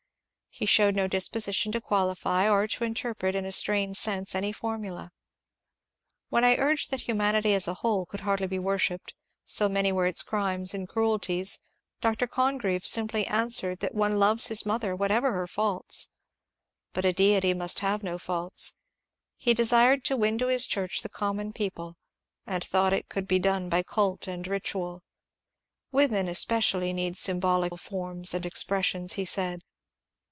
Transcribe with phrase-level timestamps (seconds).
[0.53, 5.13] He showed no disposition to qualify or to interpret in a strained sense any formula.
[6.27, 9.13] When I urged that humanity as a whole could hardly be worshipped,
[9.45, 11.59] so many were its crimes and cruelties,
[12.01, 12.27] Dr.
[12.27, 16.09] Congreve simply answered that one loves his mother whatever her faults.
[16.91, 18.73] But a deity must have no faults.
[19.37, 21.95] He desired to win to his church the common people,
[22.45, 25.01] and thought it could be done by cult and ritual."
[25.93, 29.61] Women especially need symbolical forms and expressions," he said.